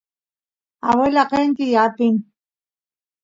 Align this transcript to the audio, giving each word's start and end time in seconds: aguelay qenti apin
aguelay 0.89 1.27
qenti 1.31 1.65
apin 1.83 2.15